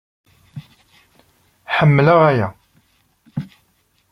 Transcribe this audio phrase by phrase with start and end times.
[1.75, 2.47] Ḥemmleɣ aya.